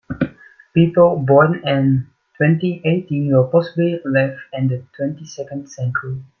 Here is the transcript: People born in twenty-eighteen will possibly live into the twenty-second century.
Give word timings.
People 0.73 1.17
born 1.19 1.61
in 1.63 2.07
twenty-eighteen 2.37 3.31
will 3.31 3.47
possibly 3.49 4.01
live 4.03 4.35
into 4.51 4.77
the 4.77 4.83
twenty-second 4.97 5.67
century. 5.69 6.23